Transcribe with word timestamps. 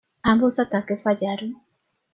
Ambos 0.23 0.57
ataques 0.57 1.03
fallaron. 1.03 1.57